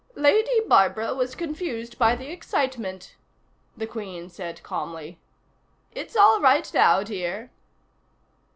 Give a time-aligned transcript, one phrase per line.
[0.15, 3.13] "Lady Barbara was confused by the excitement,"
[3.77, 5.19] the Queen said calmly.
[5.91, 7.51] "It's all right now, dear."